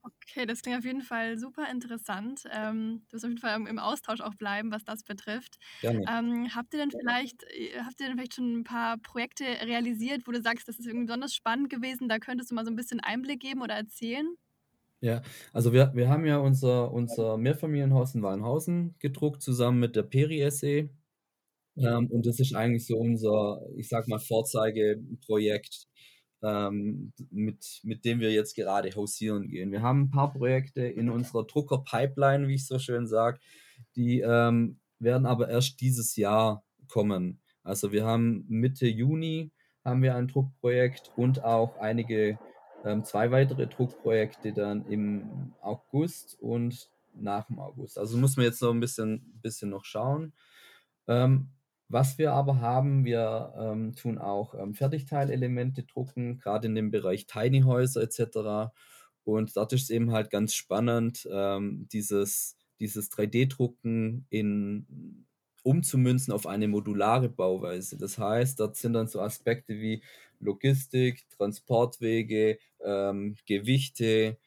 Okay, 0.03 0.47
das 0.47 0.61
klingt 0.61 0.79
auf 0.79 0.85
jeden 0.85 1.01
Fall 1.03 1.37
super 1.37 1.69
interessant. 1.69 2.43
Ähm, 2.51 3.03
du 3.09 3.13
wirst 3.13 3.25
auf 3.25 3.29
jeden 3.29 3.41
Fall 3.41 3.55
im, 3.67 3.77
Austausch 3.79 4.21
auch 4.21 4.33
bleiben, 4.33 4.71
was 4.71 4.83
das 4.83 5.03
betrifft. 5.03 5.57
Gerne. 5.81 6.09
Ähm, 6.09 6.55
habt 6.55 6.73
ihr 6.73 6.79
denn 6.79 6.91
vielleicht, 6.91 7.43
äh, 7.43 7.79
habt 7.83 7.99
ihr 7.99 8.07
denn 8.07 8.15
vielleicht 8.15 8.35
schon 8.35 8.61
ein 8.61 8.63
paar 8.63 8.97
Projekte 8.97 9.43
realisiert, 9.43 10.23
wo 10.25 10.31
du 10.31 10.41
sagst, 10.41 10.67
das 10.67 10.79
ist 10.79 10.87
irgendwie 10.87 11.05
besonders 11.05 11.35
spannend 11.35 11.69
gewesen? 11.69 12.09
Da 12.09 12.17
könntest 12.17 12.49
du 12.49 12.55
mal 12.55 12.65
so 12.65 12.71
ein 12.71 12.75
bisschen 12.75 12.99
Einblick 12.99 13.41
geben 13.41 13.61
oder 13.61 13.75
erzählen? 13.75 14.35
Ja, 15.03 15.23
also 15.51 15.73
wir, 15.73 15.91
wir 15.95 16.09
haben 16.09 16.25
ja 16.25 16.37
unser, 16.37 16.91
unser 16.91 17.37
Mehrfamilienhaus 17.37 18.13
in 18.13 18.21
Wallenhausen 18.21 18.95
gedruckt, 18.99 19.41
zusammen 19.41 19.79
mit 19.79 19.95
der 19.95 20.03
Peri 20.03 20.41
SE. 20.51 20.89
Ähm, 21.77 22.07
und 22.11 22.25
das 22.25 22.39
ist 22.39 22.55
eigentlich 22.55 22.87
so 22.87 22.97
unser, 22.97 23.61
ich 23.77 23.89
sag 23.89 24.07
mal, 24.07 24.19
Vorzeigeprojekt 24.19 25.87
ähm, 26.43 27.13
mit, 27.29 27.81
mit 27.83 28.05
dem 28.05 28.19
wir 28.19 28.31
jetzt 28.31 28.55
gerade 28.55 28.89
hausieren 28.95 29.47
gehen. 29.47 29.71
Wir 29.71 29.81
haben 29.81 30.03
ein 30.03 30.11
paar 30.11 30.33
Projekte 30.33 30.81
in 30.81 31.09
unserer 31.09 31.45
Drucker-Pipeline, 31.45 32.47
wie 32.47 32.55
ich 32.55 32.67
so 32.67 32.79
schön 32.79 33.07
sage, 33.07 33.39
die 33.95 34.21
ähm, 34.21 34.79
werden 34.99 35.25
aber 35.25 35.49
erst 35.49 35.81
dieses 35.81 36.15
Jahr 36.15 36.63
kommen. 36.87 37.39
Also 37.63 37.91
wir 37.91 38.05
haben 38.05 38.45
Mitte 38.47 38.87
Juni 38.87 39.51
haben 39.83 40.03
wir 40.03 40.15
ein 40.15 40.27
Druckprojekt 40.27 41.11
und 41.15 41.43
auch 41.43 41.77
einige, 41.77 42.37
ähm, 42.85 43.03
zwei 43.03 43.31
weitere 43.31 43.67
Druckprojekte 43.67 44.53
dann 44.53 44.85
im 44.85 45.53
August 45.61 46.37
und 46.39 46.89
nach 47.13 47.47
dem 47.47 47.59
August. 47.59 47.97
Also 47.97 48.17
muss 48.17 48.37
man 48.37 48.45
jetzt 48.45 48.61
noch 48.61 48.71
ein 48.71 48.79
bisschen, 48.79 49.39
bisschen 49.41 49.69
noch 49.69 49.85
schauen. 49.85 50.33
Ähm, 51.07 51.49
was 51.91 52.17
wir 52.17 52.33
aber 52.33 52.61
haben, 52.61 53.05
wir 53.05 53.53
ähm, 53.57 53.95
tun 53.95 54.17
auch 54.17 54.55
ähm, 54.55 54.73
Fertigteilelemente 54.73 55.83
drucken, 55.83 56.39
gerade 56.39 56.67
in 56.67 56.75
dem 56.75 56.91
Bereich 56.91 57.27
Tiny 57.27 57.61
Häuser 57.61 58.01
etc. 58.01 58.71
Und 59.23 59.55
dort 59.55 59.73
ist 59.73 59.83
es 59.83 59.89
eben 59.89 60.11
halt 60.11 60.29
ganz 60.29 60.53
spannend, 60.53 61.27
ähm, 61.31 61.87
dieses, 61.91 62.55
dieses 62.79 63.11
3D-Drucken 63.11 64.25
in 64.29 65.25
umzumünzen 65.63 66.33
auf 66.33 66.47
eine 66.47 66.67
modulare 66.67 67.29
Bauweise. 67.29 67.97
Das 67.97 68.17
heißt, 68.17 68.59
dort 68.59 68.75
sind 68.77 68.93
dann 68.93 69.07
so 69.07 69.21
Aspekte 69.21 69.75
wie 69.75 70.03
Logistik, 70.39 71.29
Transportwege, 71.29 72.57
ähm, 72.83 73.35
Gewichte, 73.45 74.37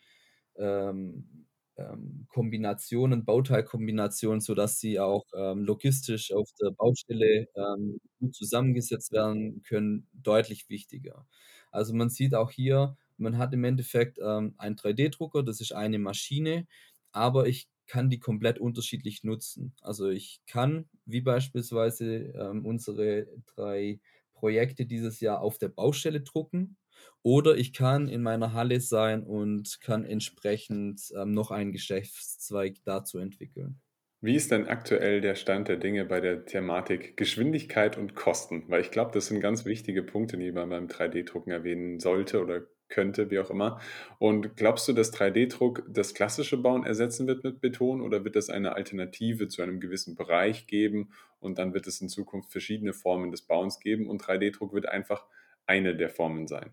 ähm, 0.57 1.29
ähm, 1.77 2.27
Kombinationen, 2.29 3.25
Bauteilkombinationen, 3.25 4.41
sodass 4.41 4.79
sie 4.81 5.01
auch 5.01 5.25
ähm, 5.37 5.65
logistisch 5.65 6.33
auf 6.33 6.51
der 6.61 6.71
Baustelle 6.71 7.49
ähm, 7.57 8.01
gut 8.21 8.35
zusammengesetzt 8.35 9.13
werden 9.13 9.63
können, 9.63 10.07
deutlich 10.13 10.69
wichtiger. 10.69 11.27
Also 11.71 11.95
man 11.95 12.11
sieht 12.11 12.35
auch 12.35 12.51
hier, 12.51 12.97
man 13.17 13.39
hat 13.39 13.53
im 13.55 13.65
Endeffekt 13.65 14.19
ähm, 14.23 14.55
einen 14.59 14.77
3D-Drucker, 14.77 15.43
das 15.43 15.61
ist 15.61 15.73
eine 15.73 15.99
Maschine, 15.99 16.67
aber 17.13 17.47
ich 17.47 17.69
kann 17.87 18.09
die 18.11 18.19
komplett 18.19 18.59
unterschiedlich 18.59 19.25
nutzen. 19.25 19.75
Also 19.83 20.09
ich 20.09 20.41
kann, 20.47 20.89
wie 21.05 21.21
beispielsweise 21.21 22.07
ähm, 22.35 22.65
unsere 22.65 23.27
drei 23.55 24.01
Projekte 24.33 24.87
dieses 24.87 25.21
Jahr 25.21 25.41
auf 25.41 25.59
der 25.59 25.69
Baustelle 25.69 26.21
drucken 26.23 26.77
oder 27.23 27.57
ich 27.57 27.73
kann 27.73 28.09
in 28.09 28.23
meiner 28.23 28.53
Halle 28.53 28.81
sein 28.81 29.23
und 29.23 29.81
kann 29.81 30.05
entsprechend 30.05 31.01
ähm, 31.17 31.33
noch 31.33 31.51
einen 31.51 31.73
Geschäftszweig 31.73 32.77
dazu 32.85 33.19
entwickeln. 33.19 33.81
Wie 34.21 34.37
ist 34.37 34.51
denn 34.51 34.69
aktuell 34.69 35.21
der 35.21 35.35
Stand 35.35 35.69
der 35.69 35.77
Dinge 35.77 36.07
bei 36.07 36.21
der 36.21 36.47
Thematik 36.47 37.17
Geschwindigkeit 37.17 37.99
und 37.99 38.15
Kosten? 38.15 38.65
Weil 38.69 38.81
ich 38.81 38.91
glaube, 38.91 39.11
das 39.13 39.27
sind 39.27 39.41
ganz 39.41 39.67
wichtige 39.67 40.03
Punkte, 40.03 40.39
die 40.39 40.51
man 40.51 40.71
beim 40.71 40.87
3D-Drucken 40.87 41.53
erwähnen 41.53 42.01
sollte 42.01 42.41
oder 42.41 42.63
könnte, 42.89 43.31
wie 43.31 43.39
auch 43.39 43.51
immer. 43.51 43.81
Und 44.19 44.57
glaubst 44.57 44.89
du, 44.89 44.93
dass 44.93 45.13
3D-Druck 45.13 45.85
das 45.89 46.15
klassische 46.15 46.57
Bauen 46.57 46.87
ersetzen 46.87 47.27
wird 47.27 47.45
mit 47.45 47.61
Beton 47.61 48.01
oder 48.01 48.25
wird 48.25 48.37
es 48.37 48.49
eine 48.49 48.75
Alternative 48.77 49.49
zu 49.49 49.61
einem 49.61 49.81
gewissen 49.81 50.15
Bereich 50.15 50.67
geben 50.67 51.11
und 51.41 51.59
dann 51.59 51.75
wird 51.75 51.87
es 51.87 52.01
in 52.01 52.09
Zukunft 52.09 52.51
verschiedene 52.51 52.93
Formen 52.93 53.31
des 53.31 53.43
Bauens 53.43 53.81
geben 53.81 54.09
und 54.09 54.23
3D-Druck 54.23 54.73
wird 54.73 54.87
einfach 54.87 55.27
eine 55.67 55.97
der 55.97 56.09
Formen 56.09 56.47
sein? 56.47 56.73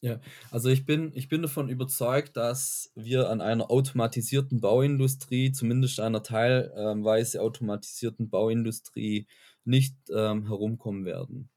Ja, 0.00 0.20
also 0.52 0.68
ich 0.68 0.86
bin, 0.86 1.10
ich 1.14 1.28
bin 1.28 1.42
davon 1.42 1.68
überzeugt, 1.68 2.36
dass 2.36 2.92
wir 2.94 3.30
an 3.30 3.40
einer 3.40 3.68
automatisierten 3.70 4.60
Bauindustrie, 4.60 5.50
zumindest 5.50 5.98
einer 5.98 6.22
teilweise 6.22 7.42
automatisierten 7.42 8.30
Bauindustrie, 8.30 9.26
nicht 9.64 9.96
ähm, 10.14 10.46
herumkommen 10.46 11.04
werden. 11.04 11.50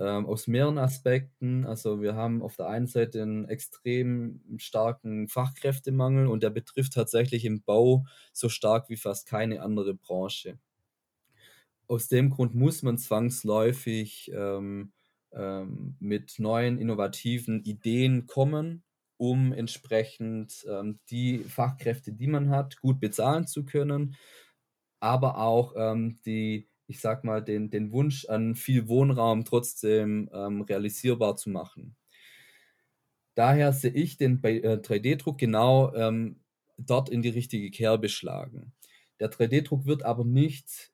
Ähm, 0.00 0.26
aus 0.26 0.48
mehreren 0.48 0.78
Aspekten. 0.78 1.64
Also 1.66 2.02
wir 2.02 2.16
haben 2.16 2.42
auf 2.42 2.56
der 2.56 2.66
einen 2.68 2.88
Seite 2.88 3.22
einen 3.22 3.44
extrem 3.44 4.40
starken 4.58 5.28
Fachkräftemangel 5.28 6.26
und 6.26 6.42
der 6.42 6.50
betrifft 6.50 6.94
tatsächlich 6.94 7.44
im 7.44 7.62
Bau 7.62 8.04
so 8.32 8.48
stark 8.48 8.88
wie 8.88 8.96
fast 8.96 9.26
keine 9.28 9.62
andere 9.62 9.94
Branche. 9.94 10.58
Aus 11.86 12.08
dem 12.08 12.30
Grund 12.30 12.54
muss 12.54 12.82
man 12.82 12.96
zwangsläufig 12.98 14.30
ähm, 14.34 14.92
ähm, 15.36 15.96
mit 16.00 16.38
neuen 16.38 16.78
innovativen 16.78 17.62
Ideen 17.64 18.26
kommen, 18.26 18.82
um 19.16 19.52
entsprechend 19.52 20.64
ähm, 20.68 20.98
die 21.10 21.38
Fachkräfte, 21.38 22.12
die 22.12 22.26
man 22.26 22.50
hat, 22.50 22.80
gut 22.80 23.00
bezahlen 23.00 23.46
zu 23.46 23.64
können, 23.64 24.16
aber 25.00 25.38
auch 25.38 25.74
ähm, 25.76 26.18
die, 26.24 26.68
ich 26.86 27.00
sag 27.00 27.24
mal, 27.24 27.42
den, 27.42 27.70
den 27.70 27.92
Wunsch 27.92 28.26
an 28.26 28.54
viel 28.54 28.88
Wohnraum 28.88 29.44
trotzdem 29.44 30.30
ähm, 30.32 30.62
realisierbar 30.62 31.36
zu 31.36 31.50
machen. 31.50 31.96
Daher 33.34 33.72
sehe 33.72 33.90
ich 33.90 34.16
den 34.16 34.42
äh, 34.44 34.78
3D-Druck 34.78 35.38
genau 35.38 35.92
ähm, 35.94 36.40
dort 36.78 37.08
in 37.08 37.22
die 37.22 37.30
richtige 37.30 37.70
Kerbe 37.70 38.08
schlagen. 38.08 38.72
Der 39.20 39.30
3D-Druck 39.30 39.86
wird 39.86 40.04
aber 40.04 40.24
nicht 40.24 40.92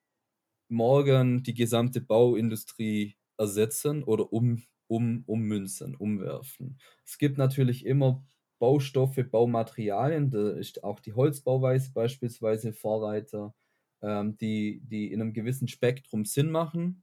morgen 0.69 1.43
die 1.43 1.55
gesamte 1.55 2.01
Bauindustrie 2.01 3.17
ersetzen 3.41 4.05
oder 4.05 4.33
um, 4.33 4.63
um, 4.89 5.25
ummünzen, 5.27 5.97
umwerfen. 5.97 6.79
Es 7.07 7.19
gibt 7.19 7.39
natürlich 7.39 7.87
immer 7.87 8.25
Baustoffe, 8.61 9.25
Baumaterialien, 9.31 10.31
da 10.31 10.51
ist 10.51 10.85
auch 10.85 11.01
die 11.01 11.15
Holzbauweise 11.15 11.93
beispielsweise 11.95 12.73
Vorreiter, 12.75 13.55
ähm, 14.03 14.37
die, 14.39 14.83
die 14.85 15.13
in 15.13 15.23
einem 15.23 15.33
gewissen 15.33 15.69
Spektrum 15.69 16.25
Sinn 16.27 16.51
machen, 16.51 17.03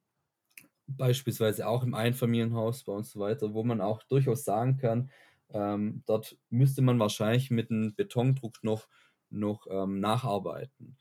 beispielsweise 0.87 1.67
auch 1.67 1.83
im 1.83 1.93
Einfamilienhausbau 1.93 2.95
und 2.95 3.05
so 3.05 3.19
weiter, 3.19 3.53
wo 3.53 3.63
man 3.63 3.81
auch 3.81 4.03
durchaus 4.03 4.45
sagen 4.45 4.77
kann, 4.77 5.11
ähm, 5.49 6.03
dort 6.05 6.37
müsste 6.49 6.81
man 6.81 6.99
wahrscheinlich 6.99 7.51
mit 7.51 7.71
einem 7.71 7.95
Betondruck 7.95 8.63
noch, 8.63 8.87
noch 9.29 9.67
ähm, 9.69 9.99
nacharbeiten. 9.99 10.97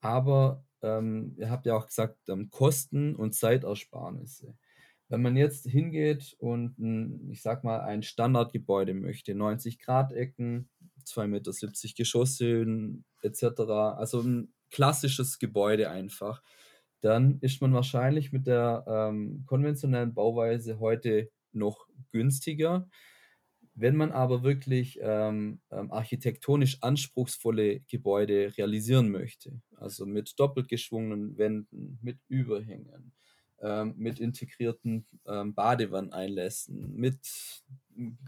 Aber 0.00 0.64
ähm, 0.82 1.34
ihr 1.38 1.50
habt 1.50 1.66
ja 1.66 1.74
auch 1.76 1.86
gesagt, 1.86 2.18
ähm, 2.28 2.50
Kosten 2.50 3.14
und 3.16 3.34
Zeitersparnisse. 3.34 4.54
Wenn 5.08 5.22
man 5.22 5.36
jetzt 5.36 5.66
hingeht 5.66 6.34
und 6.38 6.78
ein, 6.78 7.30
ich 7.30 7.42
sag 7.42 7.64
mal 7.64 7.80
ein 7.80 8.02
Standardgebäude 8.02 8.94
möchte, 8.94 9.34
90 9.34 9.78
Grad 9.78 10.12
Ecken, 10.12 10.70
2,70 11.06 11.26
Meter 11.26 11.92
Geschosshöhen 11.96 13.04
etc., 13.22 13.44
also 13.96 14.20
ein 14.20 14.54
klassisches 14.70 15.38
Gebäude 15.38 15.90
einfach, 15.90 16.42
dann 17.02 17.38
ist 17.40 17.60
man 17.60 17.74
wahrscheinlich 17.74 18.32
mit 18.32 18.46
der 18.46 18.84
ähm, 18.86 19.44
konventionellen 19.46 20.14
Bauweise 20.14 20.78
heute 20.78 21.30
noch 21.52 21.88
günstiger. 22.10 22.88
Wenn 23.74 23.96
man 23.96 24.12
aber 24.12 24.42
wirklich 24.42 24.98
ähm, 25.02 25.60
ähm, 25.70 25.90
architektonisch 25.90 26.78
anspruchsvolle 26.82 27.80
Gebäude 27.80 28.52
realisieren 28.58 29.10
möchte, 29.10 29.62
also 29.76 30.04
mit 30.04 30.38
doppelt 30.38 30.68
geschwungenen 30.68 31.38
Wänden, 31.38 31.98
mit 32.02 32.18
Überhängen, 32.28 33.12
ähm, 33.60 33.94
mit 33.96 34.20
integrierten 34.20 35.06
ähm, 35.26 35.54
Badewanneinlässen, 35.54 36.94
mit 36.96 37.18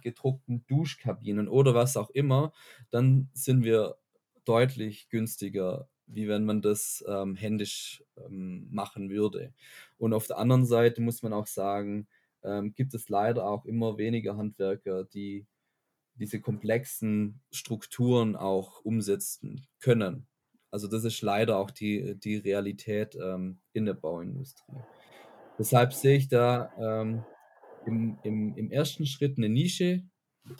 gedruckten 0.03 0.65
Duschkabinen 0.67 1.49
oder 1.49 1.75
was 1.75 1.97
auch 1.97 2.11
immer, 2.11 2.53
dann 2.91 3.29
sind 3.35 3.65
wir 3.65 3.97
deutlich 4.45 5.09
günstiger, 5.09 5.89
wie 6.07 6.29
wenn 6.29 6.45
man 6.45 6.63
das 6.63 7.05
ähm, 7.09 7.35
händisch 7.35 8.05
ähm, 8.17 8.69
machen 8.71 9.11
würde. 9.11 9.55
Und 9.99 10.13
auf 10.15 10.27
der 10.27 10.39
anderen 10.39 10.67
Seite 10.67 11.01
muss 11.01 11.23
man 11.23 11.33
auch 11.33 11.47
sagen, 11.47 12.07
ähm, 12.45 12.75
gibt 12.75 12.95
es 12.95 13.09
leider 13.09 13.47
auch 13.47 13.65
immer 13.65 13.99
weniger 13.99 14.37
Handwerker, 14.37 15.05
die 15.05 15.47
diese 16.17 16.41
komplexen 16.41 17.41
Strukturen 17.51 18.37
auch 18.37 18.85
umsetzen 18.85 19.67
können. 19.81 20.27
Also 20.71 20.89
das 20.89 21.05
ist 21.05 21.23
leider 21.23 21.59
auch 21.59 21.71
die, 21.71 22.17
die 22.19 22.37
Realität 22.37 23.17
ähm, 23.17 23.61
in 23.73 23.87
der 23.87 23.95
Bauindustrie. 23.95 24.77
Deshalb 25.59 25.93
sehe 25.93 26.17
ich 26.17 26.29
da 26.29 26.73
ähm, 26.79 27.25
im, 27.87 28.19
im, 28.23 28.57
im 28.57 28.71
ersten 28.71 29.07
Schritt 29.07 29.39
eine 29.39 29.49
Nische, 29.49 30.03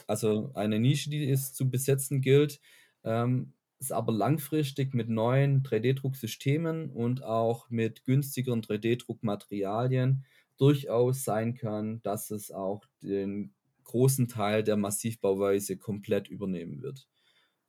also 0.07 0.51
eine 0.55 0.79
Nische, 0.79 1.11
die 1.11 1.29
es 1.29 1.53
zu 1.53 1.69
besetzen 1.69 2.21
gilt, 2.21 2.61
ähm, 3.03 3.55
ist 3.81 3.93
aber 3.93 4.13
langfristig 4.13 4.95
mit 4.95 5.09
neuen 5.09 5.63
3D-Drucksystemen 5.63 6.91
und 6.91 7.23
auch 7.23 7.69
mit 7.69 8.05
günstigeren 8.05 8.63
3D-Druckmaterialien 8.63 10.25
durchaus 10.59 11.25
sein 11.25 11.55
kann, 11.55 12.03
dass 12.03 12.31
es 12.31 12.51
auch 12.51 12.85
den 13.03 13.55
großen 13.85 14.29
Teil 14.29 14.65
der 14.65 14.77
Massivbauweise 14.77 15.77
komplett 15.77 16.29
übernehmen 16.29 16.83
wird. 16.83 17.09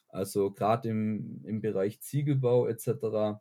Also 0.10 0.52
gerade 0.52 0.90
im, 0.90 1.44
im 1.46 1.62
Bereich 1.62 2.02
Ziegelbau 2.02 2.68
etc., 2.68 3.40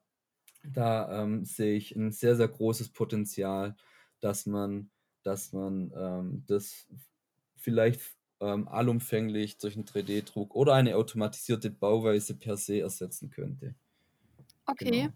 da 0.66 1.22
ähm, 1.22 1.44
sehe 1.44 1.76
ich 1.76 1.94
ein 1.94 2.10
sehr, 2.10 2.36
sehr 2.36 2.48
großes 2.48 2.90
Potenzial, 2.90 3.76
dass 4.20 4.46
man, 4.46 4.90
dass 5.22 5.52
man 5.52 5.92
ähm, 5.94 6.44
das 6.46 6.88
vielleicht 7.56 8.00
ähm, 8.40 8.66
allumfänglich 8.68 9.58
durch 9.58 9.76
einen 9.76 9.84
3D-Druck 9.84 10.54
oder 10.54 10.74
eine 10.74 10.96
automatisierte 10.96 11.70
Bauweise 11.70 12.34
per 12.34 12.56
se 12.56 12.80
ersetzen 12.80 13.30
könnte. 13.30 13.74
Okay. 14.68 15.08
Genau. 15.08 15.12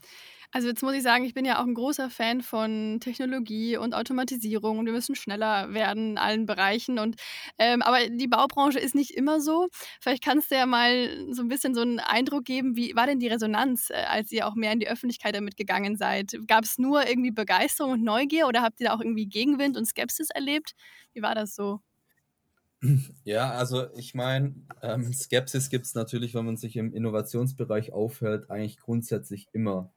Also 0.52 0.68
jetzt 0.68 0.82
muss 0.82 0.94
ich 0.94 1.02
sagen, 1.02 1.24
ich 1.24 1.34
bin 1.34 1.44
ja 1.44 1.60
auch 1.60 1.66
ein 1.66 1.74
großer 1.74 2.08
Fan 2.10 2.40
von 2.42 3.00
Technologie 3.00 3.76
und 3.76 3.94
Automatisierung 3.94 4.78
und 4.78 4.86
wir 4.86 4.92
müssen 4.94 5.14
schneller 5.14 5.74
werden 5.74 6.12
in 6.12 6.18
allen 6.18 6.46
Bereichen. 6.46 6.98
Und 6.98 7.16
ähm, 7.58 7.82
aber 7.82 8.08
die 8.08 8.28
Baubranche 8.28 8.78
ist 8.78 8.94
nicht 8.94 9.10
immer 9.10 9.40
so. 9.42 9.68
Vielleicht 10.00 10.24
kannst 10.24 10.50
du 10.50 10.54
ja 10.56 10.64
mal 10.66 11.26
so 11.32 11.42
ein 11.42 11.48
bisschen 11.48 11.74
so 11.74 11.82
einen 11.82 12.00
Eindruck 12.00 12.44
geben, 12.46 12.76
wie 12.76 12.96
war 12.96 13.06
denn 13.06 13.20
die 13.20 13.28
Resonanz, 13.28 13.90
äh, 13.90 13.94
als 14.08 14.32
ihr 14.32 14.46
auch 14.46 14.54
mehr 14.54 14.72
in 14.72 14.80
die 14.80 14.88
Öffentlichkeit 14.88 15.34
damit 15.36 15.56
gegangen 15.56 15.96
seid? 15.96 16.34
Gab 16.46 16.64
es 16.64 16.78
nur 16.78 17.06
irgendwie 17.06 17.30
Begeisterung 17.30 17.92
und 17.92 18.02
Neugier 18.04 18.46
oder 18.48 18.62
habt 18.62 18.80
ihr 18.80 18.88
da 18.88 18.94
auch 18.94 19.00
irgendwie 19.00 19.26
Gegenwind 19.26 19.76
und 19.76 19.84
Skepsis 19.86 20.30
erlebt? 20.30 20.72
Wie 21.12 21.20
war 21.22 21.34
das 21.34 21.54
so? 21.54 21.80
Ja, 23.24 23.50
also 23.52 23.92
ich 23.94 24.14
meine, 24.14 24.54
ähm, 24.82 25.12
Skepsis 25.12 25.68
gibt 25.68 25.86
es 25.86 25.94
natürlich, 25.94 26.34
wenn 26.34 26.44
man 26.44 26.56
sich 26.56 26.76
im 26.76 26.92
Innovationsbereich 26.94 27.92
aufhält, 27.92 28.50
eigentlich 28.50 28.78
grundsätzlich 28.78 29.48
immer. 29.52 29.92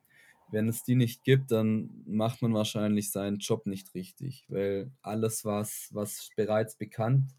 Wenn 0.51 0.67
es 0.67 0.83
die 0.83 0.95
nicht 0.95 1.23
gibt, 1.23 1.51
dann 1.51 2.03
macht 2.05 2.41
man 2.41 2.53
wahrscheinlich 2.53 3.11
seinen 3.11 3.37
Job 3.37 3.67
nicht 3.67 3.93
richtig, 3.95 4.45
weil 4.49 4.91
alles, 5.01 5.45
was, 5.45 5.89
was 5.91 6.29
bereits 6.35 6.75
bekannt 6.75 7.31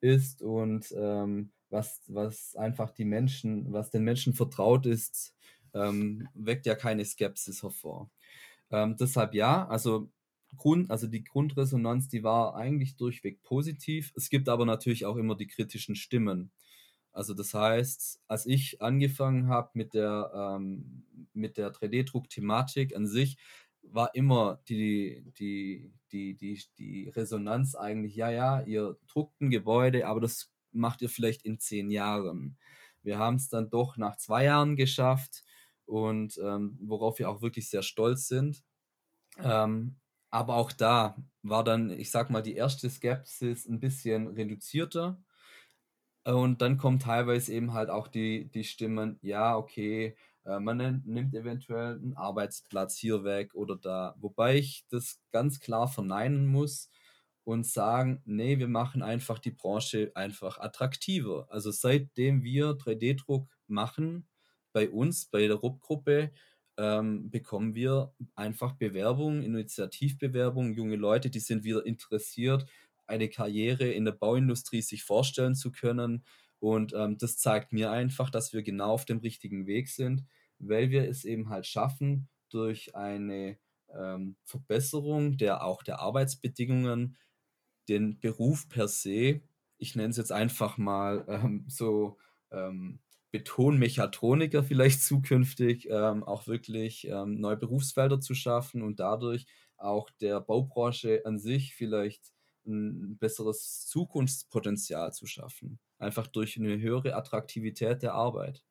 ist 0.00 0.42
und 0.42 0.92
ähm, 0.96 1.52
was, 1.70 2.02
was 2.08 2.56
einfach 2.56 2.90
die 2.90 3.04
Menschen, 3.04 3.72
was 3.72 3.90
den 3.90 4.04
Menschen 4.04 4.34
vertraut 4.34 4.86
ist, 4.86 5.34
ähm, 5.74 6.28
weckt 6.34 6.66
ja 6.66 6.74
keine 6.74 7.04
Skepsis 7.04 7.62
hervor. 7.62 8.10
Ähm, 8.70 8.96
deshalb 8.98 9.34
ja, 9.34 9.66
also 9.68 10.10
Grund, 10.56 10.90
also 10.90 11.06
die 11.06 11.24
Grundresonanz, 11.24 12.08
die 12.08 12.22
war 12.22 12.54
eigentlich 12.54 12.96
durchweg 12.96 13.42
positiv. 13.42 14.12
Es 14.16 14.30
gibt 14.30 14.48
aber 14.48 14.66
natürlich 14.66 15.06
auch 15.06 15.16
immer 15.16 15.36
die 15.36 15.46
kritischen 15.46 15.96
Stimmen. 15.96 16.50
Also 17.12 17.34
das 17.34 17.54
heißt, 17.54 18.20
als 18.28 18.46
ich 18.46 18.80
angefangen 18.82 19.48
habe 19.48 19.70
mit 19.74 19.94
der, 19.94 20.30
ähm, 20.34 21.04
mit 21.32 21.56
der 21.56 21.72
3D-Druck-Thematik 21.72 22.94
an 22.94 23.06
sich, 23.06 23.36
war 23.82 24.14
immer 24.14 24.60
die, 24.68 25.24
die, 25.38 25.92
die, 26.12 26.36
die, 26.36 26.62
die 26.78 27.08
Resonanz 27.08 27.74
eigentlich, 27.74 28.14
ja, 28.14 28.30
ja, 28.30 28.60
ihr 28.62 28.96
druckt 29.08 29.40
ein 29.40 29.50
Gebäude, 29.50 30.06
aber 30.06 30.20
das 30.20 30.52
macht 30.72 31.02
ihr 31.02 31.08
vielleicht 31.08 31.44
in 31.44 31.58
zehn 31.58 31.90
Jahren. 31.90 32.56
Wir 33.02 33.18
haben 33.18 33.36
es 33.36 33.48
dann 33.48 33.70
doch 33.70 33.96
nach 33.96 34.16
zwei 34.16 34.44
Jahren 34.44 34.76
geschafft 34.76 35.42
und 35.86 36.38
ähm, 36.42 36.78
worauf 36.80 37.18
wir 37.18 37.28
auch 37.30 37.42
wirklich 37.42 37.68
sehr 37.68 37.82
stolz 37.82 38.28
sind. 38.28 38.62
Ähm, 39.38 39.96
aber 40.30 40.56
auch 40.56 40.72
da 40.72 41.16
war 41.42 41.64
dann, 41.64 41.90
ich 41.90 42.10
sag 42.10 42.30
mal, 42.30 42.42
die 42.42 42.54
erste 42.56 42.88
Skepsis 42.90 43.66
ein 43.66 43.80
bisschen 43.80 44.28
reduzierter. 44.28 45.22
Und 46.24 46.60
dann 46.62 46.76
kommen 46.76 46.98
teilweise 46.98 47.52
eben 47.52 47.72
halt 47.72 47.90
auch 47.90 48.06
die, 48.08 48.50
die 48.50 48.64
Stimmen, 48.64 49.18
ja, 49.22 49.56
okay, 49.56 50.16
äh, 50.44 50.60
man 50.60 51.02
nimmt 51.04 51.34
eventuell 51.34 51.94
einen 51.96 52.16
Arbeitsplatz 52.16 52.96
hier 52.96 53.24
weg 53.24 53.54
oder 53.54 53.76
da. 53.76 54.14
Wobei 54.18 54.56
ich 54.56 54.84
das 54.90 55.20
ganz 55.32 55.60
klar 55.60 55.88
verneinen 55.88 56.46
muss 56.46 56.90
und 57.44 57.66
sagen, 57.66 58.22
nee, 58.26 58.58
wir 58.58 58.68
machen 58.68 59.02
einfach 59.02 59.38
die 59.38 59.50
Branche 59.50 60.12
einfach 60.14 60.58
attraktiver. 60.58 61.46
Also 61.50 61.70
seitdem 61.70 62.42
wir 62.42 62.72
3D-Druck 62.72 63.48
machen, 63.66 64.28
bei 64.72 64.88
uns, 64.90 65.26
bei 65.26 65.46
der 65.46 65.56
RUB-Gruppe, 65.56 66.32
ähm, 66.76 67.30
bekommen 67.30 67.74
wir 67.74 68.14
einfach 68.34 68.72
Bewerbungen, 68.72 69.42
Initiativbewerbungen, 69.42 70.74
junge 70.74 70.96
Leute, 70.96 71.30
die 71.30 71.40
sind 71.40 71.64
wieder 71.64 71.84
interessiert, 71.84 72.66
eine 73.06 73.28
Karriere 73.28 73.90
in 73.90 74.04
der 74.04 74.12
Bauindustrie 74.12 74.82
sich 74.82 75.02
vorstellen 75.02 75.54
zu 75.54 75.72
können. 75.72 76.24
Und 76.58 76.92
ähm, 76.94 77.18
das 77.18 77.38
zeigt 77.38 77.72
mir 77.72 77.90
einfach, 77.90 78.30
dass 78.30 78.52
wir 78.52 78.62
genau 78.62 78.92
auf 78.92 79.04
dem 79.04 79.18
richtigen 79.18 79.66
Weg 79.66 79.88
sind, 79.88 80.24
weil 80.58 80.90
wir 80.90 81.08
es 81.08 81.24
eben 81.24 81.48
halt 81.48 81.66
schaffen, 81.66 82.28
durch 82.50 82.94
eine 82.94 83.58
ähm, 83.88 84.36
Verbesserung 84.44 85.36
der 85.36 85.64
auch 85.64 85.82
der 85.82 86.00
Arbeitsbedingungen 86.00 87.16
den 87.88 88.20
Beruf 88.20 88.68
per 88.68 88.88
se, 88.88 89.40
ich 89.78 89.96
nenne 89.96 90.10
es 90.10 90.16
jetzt 90.16 90.32
einfach 90.32 90.78
mal 90.78 91.24
ähm, 91.28 91.64
so 91.68 92.18
ähm, 92.52 93.00
Betonmechatroniker 93.32 94.62
vielleicht 94.64 95.02
zukünftig 95.04 95.88
ähm, 95.90 96.24
auch 96.24 96.46
wirklich 96.46 97.06
ähm, 97.08 97.40
neue 97.40 97.56
Berufsfelder 97.56 98.20
zu 98.20 98.34
schaffen 98.34 98.82
und 98.82 99.00
dadurch 99.00 99.46
auch 99.76 100.10
der 100.20 100.40
Baubranche 100.40 101.22
an 101.24 101.38
sich 101.38 101.74
vielleicht 101.74 102.32
ein 102.66 103.16
besseres 103.18 103.86
Zukunftspotenzial 103.86 105.12
zu 105.12 105.26
schaffen. 105.26 105.80
Einfach 105.98 106.26
durch 106.26 106.56
eine 106.58 106.78
höhere 106.80 107.14
Attraktivität 107.16 108.02
der 108.02 108.14
Arbeit. 108.14 108.64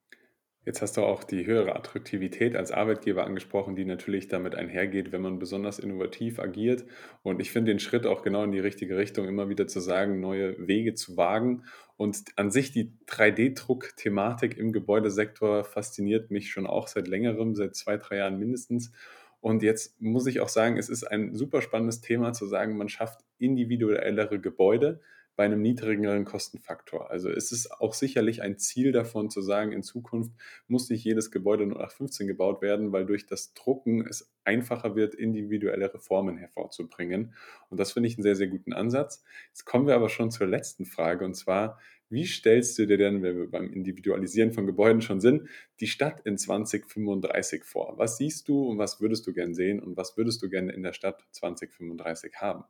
Jetzt 0.65 0.81
hast 0.81 0.97
du 0.97 1.01
auch 1.01 1.23
die 1.23 1.45
höhere 1.45 1.75
Attraktivität 1.75 2.55
als 2.55 2.71
Arbeitgeber 2.71 3.23
angesprochen, 3.23 3.77
die 3.77 3.85
natürlich 3.85 4.27
damit 4.27 4.55
einhergeht, 4.55 5.13
wenn 5.13 5.21
man 5.21 5.39
besonders 5.39 5.79
innovativ 5.79 6.37
agiert. 6.37 6.83
Und 7.23 7.39
ich 7.39 7.51
finde 7.51 7.71
den 7.71 7.79
Schritt 7.79 8.05
auch 8.05 8.23
genau 8.23 8.43
in 8.43 8.51
die 8.51 8.59
richtige 8.59 8.97
Richtung, 8.97 9.27
immer 9.27 9.47
wieder 9.47 9.67
zu 9.67 9.79
sagen, 9.79 10.19
neue 10.19 10.67
Wege 10.67 10.95
zu 10.95 11.15
wagen. 11.15 11.63
Und 11.95 12.25
an 12.35 12.51
sich 12.51 12.71
die 12.71 12.91
3D-Druck-Thematik 13.07 14.57
im 14.57 14.73
Gebäudesektor 14.73 15.63
fasziniert 15.63 16.29
mich 16.29 16.51
schon 16.51 16.67
auch 16.67 16.87
seit 16.87 17.07
längerem, 17.07 17.55
seit 17.55 17.75
zwei, 17.75 17.95
drei 17.95 18.17
Jahren 18.17 18.37
mindestens. 18.37 18.91
Und 19.39 19.63
jetzt 19.63 20.01
muss 20.01 20.27
ich 20.27 20.41
auch 20.41 20.49
sagen, 20.49 20.77
es 20.77 20.89
ist 20.89 21.05
ein 21.05 21.33
super 21.35 21.61
spannendes 21.61 22.01
Thema 22.01 22.33
zu 22.33 22.45
sagen, 22.45 22.77
man 22.77 22.89
schafft 22.89 23.21
individuellere 23.37 24.39
Gebäude 24.39 24.99
bei 25.39 25.45
einem 25.45 25.61
niedrigeren 25.61 26.25
Kostenfaktor. 26.25 27.09
Also 27.09 27.29
ist 27.29 27.53
es 27.53 27.71
auch 27.71 27.93
sicherlich 27.93 28.41
ein 28.41 28.57
Ziel 28.57 28.91
davon 28.91 29.29
zu 29.29 29.41
sagen, 29.41 29.71
in 29.71 29.83
Zukunft 29.83 30.33
muss 30.67 30.89
nicht 30.89 31.05
jedes 31.05 31.31
Gebäude 31.31 31.65
nur 31.65 31.77
nach 31.79 31.93
15 31.93 32.27
gebaut 32.27 32.61
werden, 32.61 32.91
weil 32.91 33.05
durch 33.05 33.25
das 33.25 33.53
Drucken 33.53 34.05
es 34.05 34.33
einfacher 34.43 34.97
wird, 34.97 35.15
individuelle 35.15 35.93
Reformen 35.93 36.35
hervorzubringen. 36.35 37.35
Und 37.69 37.79
das 37.79 37.93
finde 37.93 38.09
ich 38.09 38.17
einen 38.17 38.23
sehr, 38.23 38.35
sehr 38.35 38.47
guten 38.47 38.73
Ansatz. 38.73 39.23
Jetzt 39.47 39.63
kommen 39.63 39.87
wir 39.87 39.95
aber 39.95 40.09
schon 40.09 40.29
zur 40.29 40.45
letzten 40.45 40.85
Frage 40.85 41.23
und 41.23 41.35
zwar, 41.35 41.79
wie 42.09 42.25
stellst 42.25 42.77
du 42.77 42.85
dir 42.85 42.97
denn, 42.97 43.23
wenn 43.23 43.37
wir 43.37 43.49
beim 43.49 43.71
Individualisieren 43.71 44.51
von 44.51 44.65
Gebäuden 44.65 45.01
schon 45.01 45.21
sind, 45.21 45.47
die 45.79 45.87
Stadt 45.87 46.19
in 46.25 46.37
2035 46.37 47.63
vor? 47.63 47.97
Was 47.97 48.17
siehst 48.17 48.49
du 48.49 48.67
und 48.67 48.77
was 48.77 48.99
würdest 48.99 49.25
du 49.25 49.31
gern 49.31 49.53
sehen 49.53 49.79
und 49.79 49.95
was 49.95 50.17
würdest 50.17 50.43
du 50.43 50.49
gerne 50.49 50.73
in 50.73 50.83
der 50.83 50.91
Stadt 50.91 51.25
2035 51.31 52.33
haben? 52.41 52.65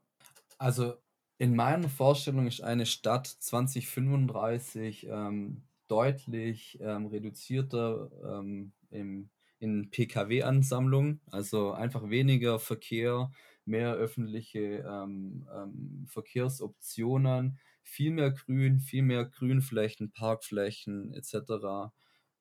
Also 0.59 0.97
in 1.39 1.55
meiner 1.55 1.89
Vorstellung 1.89 2.47
ist 2.47 2.61
eine 2.61 2.85
Stadt 2.85 3.25
2035 3.27 5.07
ähm, 5.09 5.63
deutlich 5.87 6.77
ähm, 6.81 7.07
reduzierter 7.07 8.11
ähm, 8.23 8.73
im, 8.91 9.29
in 9.59 9.89
Pkw-Ansammlung, 9.89 11.21
also 11.31 11.71
einfach 11.71 12.09
weniger 12.09 12.59
Verkehr, 12.59 13.31
mehr 13.65 13.93
öffentliche 13.93 14.85
ähm, 14.85 15.47
ähm, 15.55 16.05
Verkehrsoptionen, 16.09 17.57
viel 17.83 18.11
mehr 18.11 18.31
Grün, 18.31 18.81
viel 18.81 19.03
mehr 19.03 19.25
Grünflächen, 19.25 20.11
Parkflächen 20.11 21.13
etc. 21.13 21.93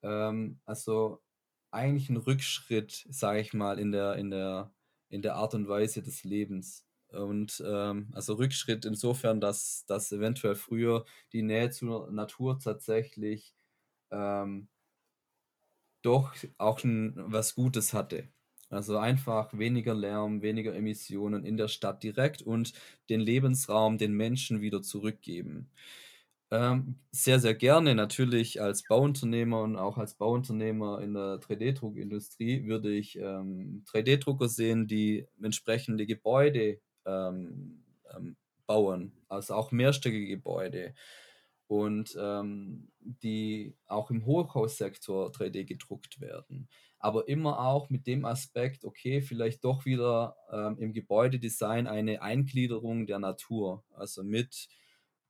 Ähm, 0.03 0.61
also 0.65 1.23
eigentlich 1.71 2.11
ein 2.11 2.17
Rückschritt, 2.17 3.07
sage 3.11 3.41
ich 3.41 3.55
mal, 3.55 3.79
in 3.79 3.93
der, 3.93 4.17
in, 4.17 4.31
der, 4.31 4.73
in 5.09 5.23
der 5.23 5.37
Art 5.37 5.55
und 5.55 5.69
Weise 5.69 6.03
des 6.03 6.25
Lebens. 6.25 6.88
Und 7.13 7.63
ähm, 7.67 8.11
also 8.13 8.35
Rückschritt 8.35 8.85
insofern, 8.85 9.41
dass, 9.41 9.85
dass 9.87 10.13
eventuell 10.13 10.55
früher 10.57 11.05
die 11.33 11.43
Nähe 11.43 11.71
zur 11.71 12.11
Natur 12.11 12.59
tatsächlich 12.59 13.55
ähm, 14.11 14.69
doch 16.03 16.35
auch 16.59 16.79
schon 16.79 17.15
was 17.17 17.55
Gutes 17.55 17.93
hatte. 17.95 18.29
Also 18.71 18.99
einfach 18.99 19.57
weniger 19.59 19.95
Lärm, 19.95 20.43
weniger 20.43 20.75
Emissionen 20.75 21.45
in 21.45 21.57
der 21.57 21.69
Stadt 21.69 22.03
direkt 22.03 22.43
und 22.43 22.73
den 23.09 23.21
Lebensraum 23.21 23.97
den 23.99 24.13
Menschen 24.13 24.61
wieder 24.61 24.83
zurückgeben. 24.83 25.71
Ähm, 26.51 27.01
sehr, 27.13 27.41
sehr 27.41 27.55
gerne. 27.55 27.95
Natürlich 27.95 28.61
als 28.63 28.87
Bauunternehmer 28.87 29.63
und 29.63 29.77
auch 29.77 29.99
als 29.99 30.15
Bauunternehmer 30.15 31.01
in 31.03 31.15
der 31.15 31.41
3D-Druckindustrie 31.41 32.67
würde 32.67 32.95
ich 32.95 33.17
ähm, 33.19 33.85
3D-Drucker 33.87 34.49
sehen, 34.49 34.87
die 34.87 35.27
entsprechende 35.43 36.07
Gebäude 36.07 36.81
ähm, 37.09 37.85
ähm, 38.15 38.37
bauen, 38.67 39.13
also 39.29 39.55
auch 39.55 39.73
mehrstöckige 39.73 40.29
Gebäude 40.29 40.95
und 41.69 42.17
ähm, 42.19 42.91
die 43.01 43.77
auch 43.87 44.11
im 44.11 44.25
Hochhaussektor 44.25 45.31
3D 45.31 45.65
gedruckt 45.65 46.21
werden. 46.21 46.69
aber 47.01 47.29
immer 47.29 47.61
auch 47.61 47.91
mit 47.91 48.07
dem 48.09 48.25
Aspekt, 48.25 48.85
okay, 48.85 49.23
vielleicht 49.23 49.65
doch 49.65 49.85
wieder 49.85 50.37
ähm, 50.51 50.79
im 50.79 50.93
Gebäudedesign 50.93 51.87
eine 51.87 52.23
Eingliederung 52.23 53.07
der 53.07 53.21
Natur, 53.21 53.85
also 53.93 54.25
mit 54.25 54.69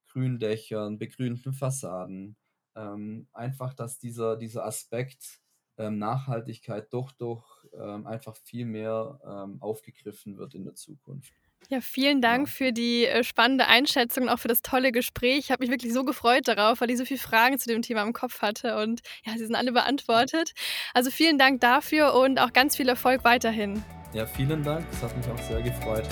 Gründächern, 0.06 0.98
begrünten 0.98 1.52
Fassaden. 1.52 2.36
Ähm, 2.74 3.28
einfach, 3.32 3.74
dass 3.74 3.98
dieser, 3.98 4.36
dieser 4.36 4.64
Aspekt 4.64 5.40
ähm, 5.76 5.98
Nachhaltigkeit 5.98 6.92
doch 6.92 7.12
doch 7.12 7.64
ähm, 7.72 8.06
einfach 8.06 8.36
viel 8.36 8.64
mehr 8.66 9.20
ähm, 9.24 9.60
aufgegriffen 9.60 10.38
wird 10.38 10.54
in 10.54 10.64
der 10.64 10.74
Zukunft. 10.74 11.34
Ja, 11.70 11.80
vielen 11.82 12.22
Dank 12.22 12.46
ja. 12.46 12.52
für 12.52 12.72
die 12.72 13.06
äh, 13.06 13.22
spannende 13.22 13.66
Einschätzung 13.66 14.24
und 14.24 14.28
auch 14.30 14.38
für 14.38 14.48
das 14.48 14.62
tolle 14.62 14.90
Gespräch. 14.90 15.38
Ich 15.38 15.50
habe 15.50 15.62
mich 15.62 15.70
wirklich 15.70 15.92
so 15.92 16.02
gefreut 16.04 16.48
darauf, 16.48 16.80
weil 16.80 16.90
ich 16.90 16.96
so 16.96 17.04
viele 17.04 17.20
Fragen 17.20 17.58
zu 17.58 17.68
dem 17.68 17.82
Thema 17.82 18.02
im 18.02 18.14
Kopf 18.14 18.40
hatte 18.40 18.78
und 18.78 19.00
ja, 19.24 19.32
sie 19.32 19.44
sind 19.44 19.54
alle 19.54 19.72
beantwortet. 19.72 20.52
Also 20.94 21.10
vielen 21.10 21.36
Dank 21.36 21.60
dafür 21.60 22.14
und 22.14 22.40
auch 22.40 22.52
ganz 22.54 22.76
viel 22.76 22.88
Erfolg 22.88 23.22
weiterhin. 23.24 23.84
Ja, 24.14 24.24
vielen 24.24 24.62
Dank. 24.62 24.86
Es 24.90 25.02
hat 25.02 25.14
mich 25.16 25.26
auch 25.26 25.42
sehr 25.42 25.60
gefreut. 25.60 26.08